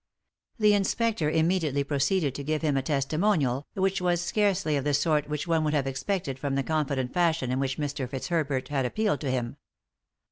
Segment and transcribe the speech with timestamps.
[0.57, 5.29] The inspector immediately proceeded to give him a testimonial, which was scarcely of the sort
[5.29, 8.09] which one would have expected from the confident fashion in which Mr.
[8.09, 9.57] Fitzherbert had appealed to him.